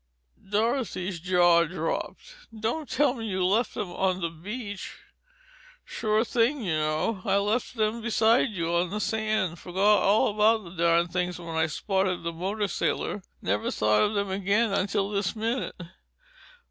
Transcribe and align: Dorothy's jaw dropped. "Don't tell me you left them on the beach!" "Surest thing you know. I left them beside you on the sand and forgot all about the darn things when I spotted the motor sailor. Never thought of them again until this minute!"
Dorothy's 0.49 1.19
jaw 1.19 1.63
dropped. 1.63 2.47
"Don't 2.59 2.89
tell 2.89 3.13
me 3.13 3.27
you 3.27 3.45
left 3.45 3.75
them 3.75 3.91
on 3.91 4.19
the 4.19 4.31
beach!" 4.31 4.95
"Surest 5.85 6.33
thing 6.33 6.63
you 6.63 6.73
know. 6.73 7.21
I 7.23 7.37
left 7.37 7.75
them 7.75 8.01
beside 8.01 8.49
you 8.49 8.73
on 8.73 8.89
the 8.89 8.99
sand 8.99 9.49
and 9.49 9.59
forgot 9.59 10.01
all 10.01 10.33
about 10.33 10.63
the 10.63 10.71
darn 10.71 11.07
things 11.07 11.37
when 11.37 11.49
I 11.55 11.67
spotted 11.67 12.23
the 12.23 12.33
motor 12.33 12.67
sailor. 12.67 13.21
Never 13.43 13.69
thought 13.69 14.01
of 14.01 14.15
them 14.15 14.31
again 14.31 14.73
until 14.73 15.11
this 15.11 15.35
minute!" 15.35 15.79